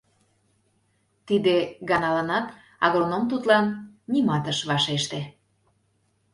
[1.27, 1.55] Тиде
[1.89, 2.47] ганаланат
[2.85, 3.65] агроном тудлан
[4.11, 5.21] нимат ыш вашеште.